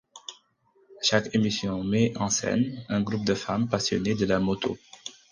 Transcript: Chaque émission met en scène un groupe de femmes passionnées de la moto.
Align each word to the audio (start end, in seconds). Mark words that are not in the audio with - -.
Chaque 1.03 1.35
émission 1.35 1.83
met 1.83 2.11
en 2.17 2.31
scène 2.31 2.83
un 2.89 3.01
groupe 3.01 3.23
de 3.23 3.35
femmes 3.35 3.69
passionnées 3.69 4.15
de 4.15 4.25
la 4.25 4.39
moto. 4.39 4.75